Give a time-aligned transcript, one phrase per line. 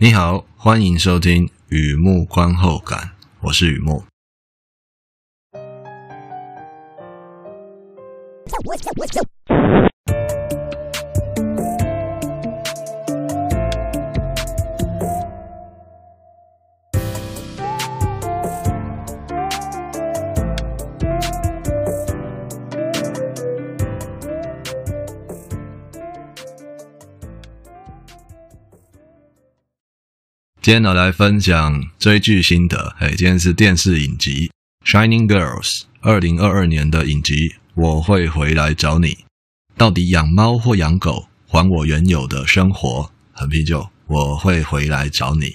[0.00, 4.04] 你好，欢迎收听雨幕观后感，我是雨幕。
[30.68, 32.94] 今天呢，来分享追剧心得。
[32.98, 34.50] 哎，今天是电视影集
[34.86, 37.54] 《Shining Girls》二零二二年的影集。
[37.74, 39.16] 我会回来找你。
[39.78, 43.10] 到底养猫或养狗，还我原有的生活。
[43.32, 45.54] 很啤酒，我会回来找你。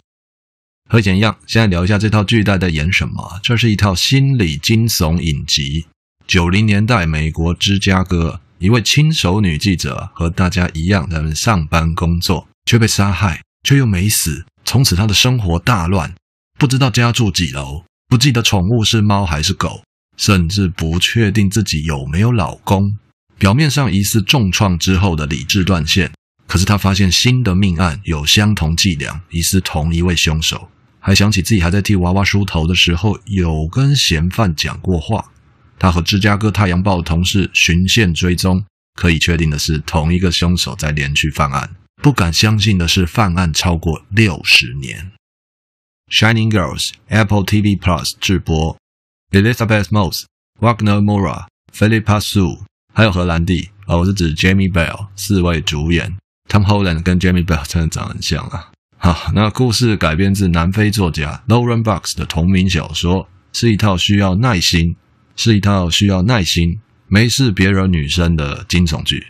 [0.90, 3.40] 和以前一样，现在聊一下这套剧在在演什么。
[3.44, 5.86] 这是一套心理惊悚影集。
[6.26, 14.44] 九零年代美国芝加哥，一位轻熟女记者和大家一样在上班工作，却被杀害，却又没死。
[14.66, 16.14] 从此，他的生活大乱，
[16.58, 19.84] 不知道家住几楼，不记得宠物是猫还是狗，
[20.18, 22.98] 甚至不确定自己有没有老公。
[23.38, 26.12] 表面上疑似重创之后的理智断线，
[26.48, 30.70] 可是他发现新的命案有相同伎俩，疑似同一位凶手。
[31.00, 35.26] 还想起自己还在替娃娃梳头的时候，有跟嫌犯讲过话。
[35.78, 38.64] 他和芝加哥太阳报的同事循线追踪，
[38.96, 41.70] 可以确定的是，同一个凶手在连续犯案。
[42.04, 45.14] 不敢相信的是，犯案超过六十年。
[46.12, 48.78] Shining Girls Apple TV Plus 制播
[49.32, 50.26] ，Elizabeth Moss、
[50.60, 52.60] Wagner Moura、Philippa Soo，
[52.94, 56.18] 还有荷兰弟，哦，我是指 Jamie Bell 四位主演。
[56.50, 58.70] Tom Holland 跟 Jamie Bell 真的长得很像啊。
[58.98, 64.98] 好，那故事改编自南非作家 Lauren Bux 的同名小说，是一套需要耐心，
[65.38, 69.28] 是一套需要耐心，没事别惹女生的惊悚剧。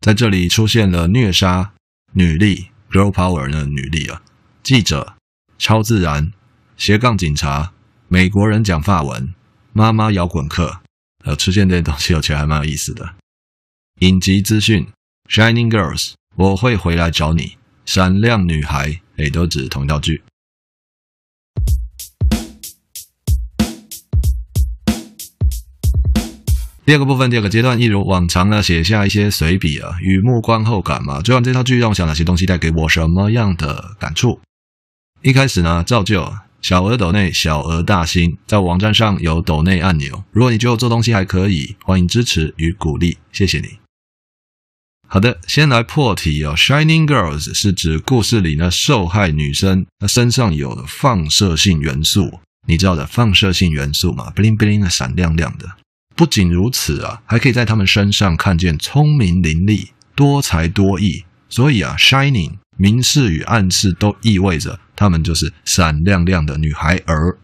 [0.00, 1.72] 在这里出现了虐杀、
[2.12, 4.22] 女力、girl power 的女力啊，
[4.62, 5.16] 记者、
[5.58, 6.32] 超自然、
[6.76, 7.72] 斜杠警察、
[8.08, 9.34] 美国人讲法文、
[9.72, 10.80] 妈妈摇滚客，
[11.24, 13.14] 呃，出现这些东西，我觉得还蛮有意思的。
[14.00, 14.86] 影集资讯
[15.28, 17.56] ：Shining Girls，我会回来找你。
[17.84, 20.22] 闪亮女孩，诶，都指同一道剧。
[26.86, 31.20] 第二个部分，第二个阶段，一如往常呢，写下一些随笔啊，雨幕观后感嘛。
[31.20, 34.40] 追完这套剧，让我想哪些东西带给我什么样的感触？
[35.20, 36.32] 一开始呢，照旧，
[36.62, 40.22] 小额抖内，小额大新，在网站上有抖内按钮。
[40.30, 43.66] 如果你觉得我做东西还可以，欢迎支持与鼓励，谢谢你。
[45.08, 46.54] 好的，先来破题哦。
[46.56, 52.38] Shining Girls 是指故事里呢，受害女生她身上有的放射性元素，
[52.68, 55.66] 你知道的放射性元素嘛，bling bling 的闪亮亮的。
[56.16, 61.24] 不仅如此啊，还可以在他们身上看见聪明伶俐、多才多艺。
[61.48, 67.38] 所以啊，shining 明示与暗示都意味着他们就是闪亮亮的女孩儿。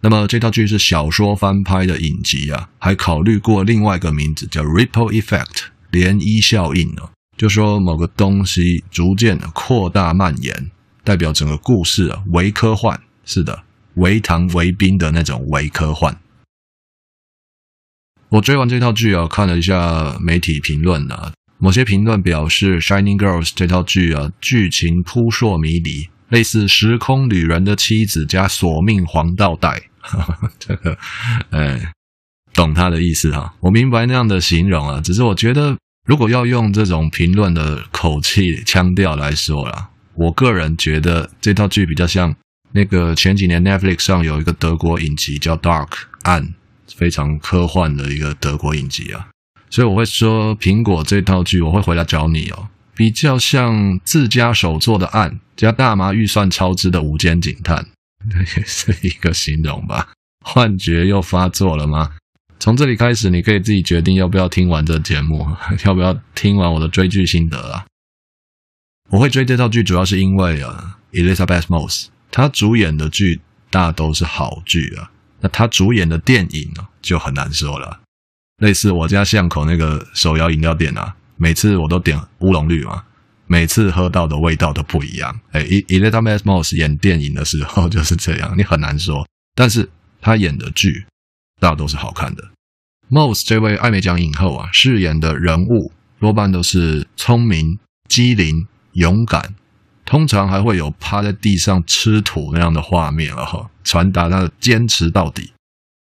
[0.00, 7.02] 那么这套剧是小说翻拍的影集啊，还考虑过另外一个名字叫 ripple effect 涟漪效应呢，
[7.36, 10.70] 就说某个东西逐渐的扩大蔓延，
[11.04, 13.64] 代表整个故事啊微科幻，是的，
[13.96, 16.16] 微糖微冰的那种微科幻。
[18.30, 29.68] 我追完这套剧啊，看了一下媒体评论啊，某些评论表示《Shining Girls》这套剧啊，剧情扑朔迷离，类似《时空旅人的妻子》加《索命黄道带》。
[30.60, 30.96] 这个，
[31.50, 31.92] 哎，
[32.54, 35.76] 懂他的意思哈，我明白那样的形容啊，只是我觉得，
[36.06, 42.32] 如果要用这种评论的口气腔调来说啦，我个人觉得这套剧比较像
[42.72, 45.88] 那个前几年 Netflix 上有一个德国影集叫《Dark》
[46.22, 46.54] 暗。
[47.00, 49.26] 非常科幻的一个德国影集啊，
[49.70, 57.86] 所以我会说苹果这套剧我会回来找你哦，比较像自家手做的案加大麻预算超支的无间警探，
[58.58, 60.10] 也是一个形容吧？
[60.44, 62.10] 幻觉又发作了吗？
[62.58, 65.46] 从这里开始，你可以自己决定要不要听完这节目，
[65.86, 67.86] 要不要听完我的追剧心得啊？
[69.08, 75.10] 我会追这套剧主要是因为啊，Elizabeth Moss 她主演的剧大都是好剧啊。
[75.40, 78.00] 那他主演的电影呢，就很难说了。
[78.58, 83.02] 类似我家巷口那个手摇饮料店啊，每次我都点乌龙绿嘛，
[83.46, 85.40] 每次喝到的味道都不一样。
[85.52, 89.26] 哎，Elizabeth Moss 演电影的时候就是这样，你很难说。
[89.54, 89.88] 但是
[90.20, 91.06] 他演的剧
[91.58, 92.44] 大都是好看的。
[93.08, 97.78] Moss 这位艾美奖影后啊，饰演的人物多半都是聪明、
[98.08, 99.54] 机灵、勇敢。
[100.10, 105.52] 通常还会有趴在地上吃土那样的画面了哈，传达他的坚持到底。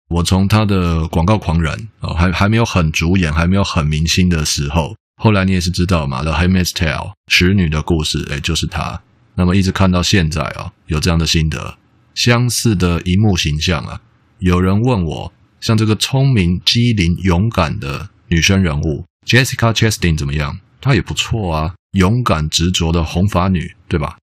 [0.07, 9.01] 我从他的广告狂人哦，还还没有很主演，还没有很明星的时候，后来你也是知道嘛，《The Handmaid's Tale》使女的故事，诶就是他。
[9.36, 11.78] 那么一直看到现在啊，有这样的心得，
[12.16, 14.00] 相似的荧幕形象啊。
[14.38, 20.57] 有人问我，像这个聪明、机灵、勇敢的女生人物 Jessica Chastain 怎么样？
[20.80, 24.18] 她也不错啊，勇敢执着的红发女，对吧？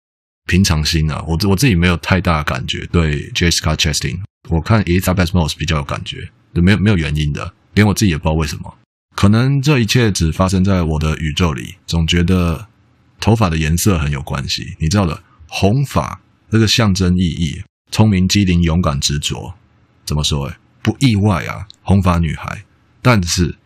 [0.47, 8.79] 平常心啊，我我自己没有太大感觉对 Jessica Chastain，我看 Elisabeth Moss 比较有感觉，没有没有原因的，连我自己也不知道为什么。
[9.15, 12.69] 可能这一切只发生在我的宇宙里，总觉得。
[13.19, 16.21] 头发的颜色很有关系，你知道的，红发
[16.51, 19.55] 这个象征意义，聪明、机灵、勇敢、执着，
[20.05, 20.47] 怎么说？
[20.47, 22.65] 哎，不意外啊，红发女孩。
[23.01, 23.57] 但是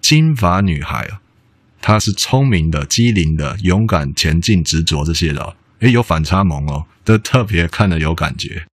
[0.00, 1.20] 金发女孩啊，
[1.80, 8.66] 他是聪明的、机灵的、勇敢、前进、执着这些的，诶，有反差萌哦，都特别看得有感觉。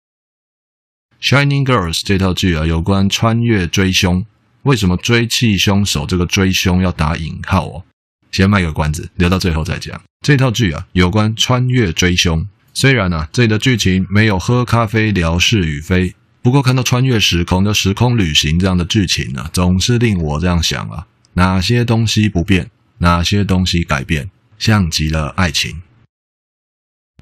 [1.26, 4.24] 《Shining Girls》这套剧啊，有关穿越追凶，
[4.62, 7.84] 为什么追气凶手这个追凶要打引号哦？
[8.30, 10.00] 先卖个关子，留到最后再讲。
[10.20, 12.46] 这套剧啊，有关穿越追凶。
[12.72, 25.82] 虽然呢、啊，这里的剧情没有喝咖啡聊是与非，不过看到穿越时空的时空旅行这样的剧情呢、啊，总是令我这样想啊：哪些东西不变，哪些东西改变，像极了爱情。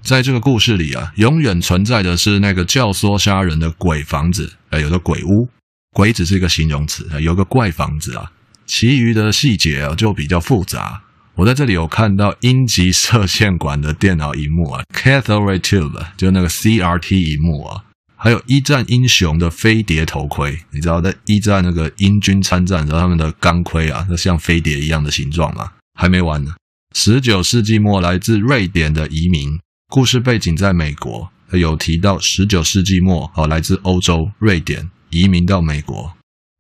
[0.03, 5.49] 在这个故事里啊，永远存在的是那个教唆杀人的鬼房子，呃，有个鬼屋，
[5.93, 8.33] 鬼只是一个形容词，有个怪房子啊。
[8.67, 11.03] 其余的细节啊，就比较复杂。
[11.35, 17.85] 我在这里有看到英吉射线管的电脑荧幕啊，Cathode Ray Tube，就那个 CRT 荧幕啊，
[18.23, 20.57] 还有一战英雄的飞碟头盔。
[20.71, 25.73] 你知道在一战那个英军参战的时候，他们的钢盔啊，那像飞碟一样的形状嘛。
[25.99, 26.55] 还没完呢，
[26.95, 29.59] 十九世纪末来自瑞典的移民，
[29.89, 36.13] 故事背景在美国，有提到十九世纪末啊，来自欧洲瑞典移民到美国。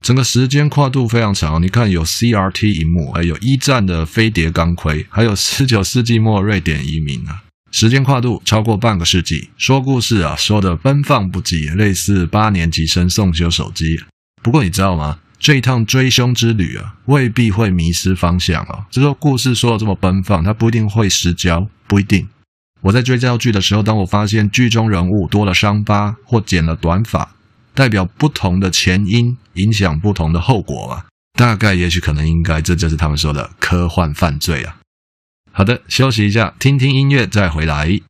[0.04, 9.50] 整个时间跨度非常长，你看有 CRT 荧幕，还有一战的飞碟钢盔，还有十九世纪末瑞典移民啊，时间跨度超过半个世纪。
[9.56, 14.00] 说故事啊，说的奔放不羁，类似八年级生送修手机。
[14.40, 15.18] 不过你知道吗？
[15.40, 18.86] 这一趟追凶之旅啊，未必会迷失方向啊。
[18.90, 22.28] 这个故事说的这么奔放，它不一定会失焦，不一定。
[22.82, 27.34] 我在追这套剧的时候，当我发现剧中人物多了伤疤或剪了短发。
[27.74, 31.04] 代表不同的前因，影响不同的后果嘛？
[31.38, 34.76] 大概、也许、可能、应该，这就是他们说的科幻犯罪啊。
[35.52, 38.00] 好的，休息一下，听听音乐，再回来。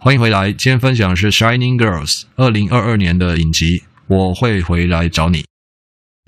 [0.00, 3.82] 欢迎回来，今天分享的是《Shining Girls》二零二二年的影集。
[4.06, 5.44] 我会回来找你。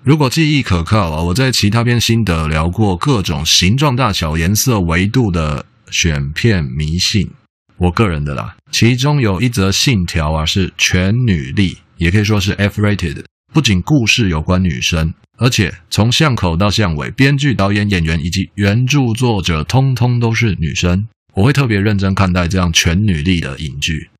[0.02, 7.30] 如果记忆可靠啊，我在其他篇心得聊过各种形状、大小、颜色、维度的选片迷信，
[7.76, 8.56] 我个人的啦。
[8.72, 13.22] 其中有一则信条啊，是全女力，也可以说是 F-rated。
[13.52, 21.06] 不仅故事有关女生，而且从巷口到巷尾，编剧、导演、演员以及原著作者，通通都是女生。
[21.34, 24.10] 我会特别认真看待这样全女力的影剧。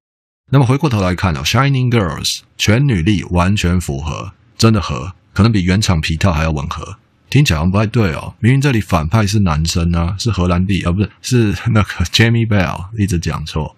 [0.52, 6.96] 那么回过头来看哦，《Shining Girls》全女力完全符合，真的合，可能比原厂皮套还要吻合。
[7.28, 13.76] 听起来好像不太对哦，明明这里反派是男生啊，是荷兰弟，啊、不是是那个 Jamie Bell，一直讲错。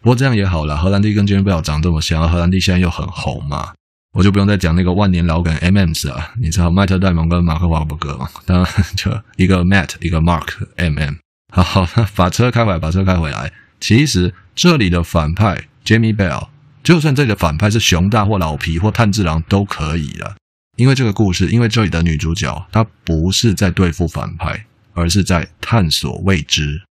[0.00, 3.74] 不过这样也好啦，荷兰弟跟 Jamie Bell 长这么像，荷兰弟现在又很红嘛，
[4.14, 8.26] 我就不用再讲那个万年老梗 M&M's 啊，你知道麦特戴蒙跟马克华伯格嘛？
[8.46, 11.16] 当然就一个 Matt，一个 Mark M&M。
[11.54, 13.52] 好 好，把车开回来，把车开回来。
[13.78, 16.48] 其实这里的反派 Jamie Bell，
[16.82, 20.34] 就算这里的反派是熊大或老皮或炭治郎都可以了。
[20.76, 26.82] 因为这个故事，因为这里的女主角她不是在对付反派，而是在探索未知。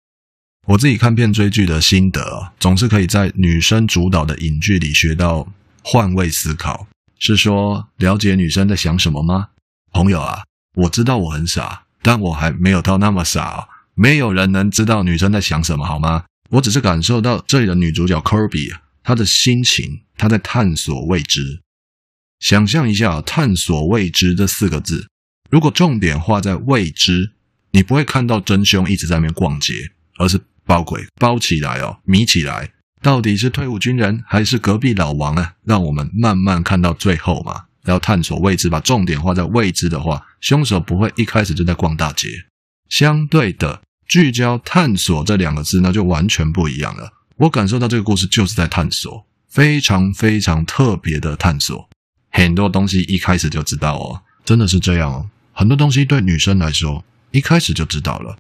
[0.68, 5.46] 我自己看片追剧的心得，总是可以在女生主导的影剧里学到
[5.84, 6.88] 换位思考。
[7.20, 9.50] 是说了解女生在想什么吗？
[9.92, 10.44] 朋友啊，
[10.76, 13.68] 我知道我很傻，但我还没有到那么傻。
[13.96, 16.26] 没有人能知道女生在想什么，好吗？
[16.50, 21.62] 我只是感受到这里的女主角 Kirby 她的心情，她在探索未知。
[22.40, 25.08] 想象一下“探索未知”这四个字，
[25.50, 27.32] 如果重点画在未知，
[27.72, 32.72] 你不会看到真凶一直在那边逛街，而是包鬼包起来哦，迷起来，
[33.02, 35.54] 到底是退伍军人还是隔壁老王啊？
[35.64, 37.66] 让我们慢慢看到最后嘛。
[37.86, 42.30] 要探索未知，把重点画在未知的话，凶手不会一开始就在逛大街。
[42.94, 47.12] 相对的，聚焦探索这两个字，那就完全不一样了。
[47.38, 51.90] 我感受到这个故事就是在探索，非常非常特别的探索。
[52.30, 55.28] 很多东西一开始就知道哦，真的是这样哦。
[55.54, 58.38] 很多东西对女生来说，一开始就知道了。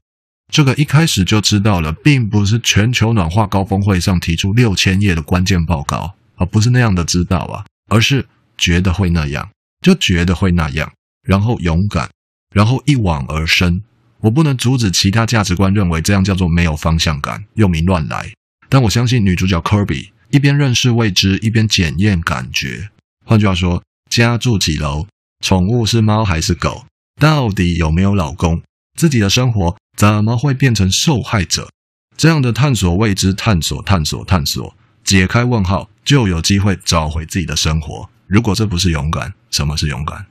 [0.52, 9.50] 这个一开始就知道了，并不是全球暖化高峰会上提出六千页的关键报告，而不是那样的知道啊，而是觉得会那样，
[9.82, 10.94] 就觉得会那样，
[11.24, 12.12] 然后勇敢，
[12.54, 13.82] 然后一往而深。
[14.24, 18.32] 我不能阻止其他价值观认为这样叫做没有方向感，又名乱来。
[18.70, 22.90] 但我相信女主角 Kirby 一边认识未知，一边检验感觉。
[23.26, 25.08] 换句话说，家住几楼？
[25.44, 26.86] 宠物是猫还是狗？
[27.20, 28.62] 到底有没有老公？
[28.98, 31.70] 自己的生活怎么会变成受害者？
[32.16, 38.10] 这样的探索未知，探索探索探索，解开问号，就有机会找回自己的生活。
[38.28, 40.26] 如果这不是勇敢，什么是勇敢？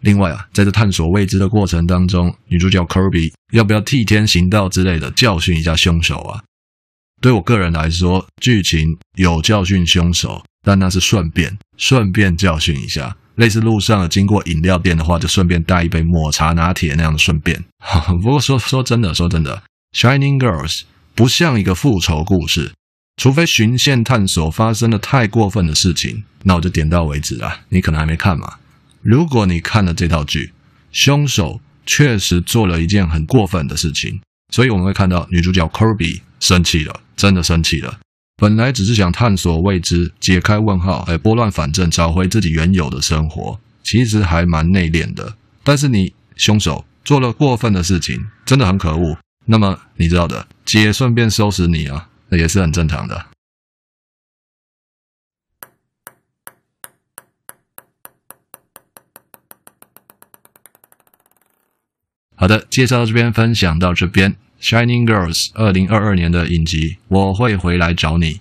[0.00, 6.42] 另外啊，在这探索未知的过程当中，女主角 Kirby 要不要替天行道之类的教训一下凶手啊？
[7.20, 10.44] 对我个人来说，剧情有教训凶手。
[10.60, 13.16] 但那是顺便，顺便教训一下。
[13.36, 17.64] 类似路上经过饮料店的话，就顺便带一杯抹茶拿铁那样的顺便。
[18.20, 19.62] 不过说说真的，说真的，
[19.98, 20.80] 《Shining Girls》
[21.14, 22.72] 不像一个复仇故事，
[23.16, 27.60] 除非循线探索发生了太过分的事情，那我就点到为止了。
[27.70, 28.56] 你可能还没看嘛？
[29.08, 30.52] 如果你看了这套剧，
[30.92, 34.20] 凶手确实做了一件很过分的事情，
[34.52, 38.00] 所以我们会看到女主角 Kirby 生气了，真的生气了。
[38.36, 45.36] 本来只是想探索未知，解开问号，哎，拨乱反正，找回自己原有的生活，其实还蛮内敛的。
[45.64, 49.16] 但是你凶手做了过分的事情，真的很可恶。
[49.46, 53.24] 那么你知道的，姐顺便收拾你啊，那也是很正常的。
[62.40, 64.36] 好的，介绍到这边，分享到这边。
[64.60, 68.40] Shining Girls 二零二二年的影集，我会回来找你，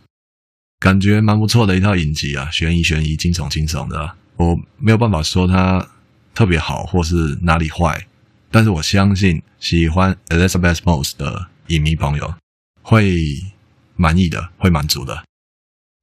[0.79, 4.13] 感觉蛮不错的一套影集啊，悬疑悬疑，惊悚惊悚的。
[4.35, 5.83] 我没有办法说它
[6.35, 8.05] 特别好或是哪里坏，
[8.51, 12.35] 但是我相信喜欢 Elizabeth Moss 的影迷朋友
[12.83, 13.17] 会
[13.95, 15.23] 满意的，会满足的。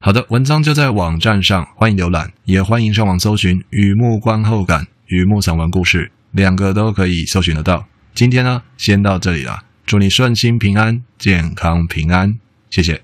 [0.01, 7.87] 好的，文章就在网站上，欢迎浏览，也欢迎上网搜寻《雨幕观后感》《雨幕散文故事》，两个都可以搜寻得到。
[8.13, 9.65] 今天呢，先到这里了。
[9.87, 12.39] 祝你顺心平安，健康平安，
[12.71, 13.03] 谢谢。